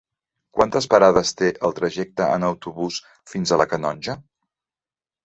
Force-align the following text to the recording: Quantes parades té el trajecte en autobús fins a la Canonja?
Quantes 0.59 0.85
parades 0.93 1.33
té 1.41 1.49
el 1.69 1.75
trajecte 1.79 2.29
en 2.37 2.45
autobús 2.47 2.97
fins 3.35 3.53
a 3.57 3.61
la 3.63 3.69
Canonja? 3.75 4.17